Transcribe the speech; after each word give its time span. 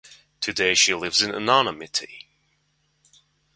Today 0.39 0.73
she 0.73 0.95
lives 0.95 1.21
in 1.21 1.29
anonymity. 1.29 2.27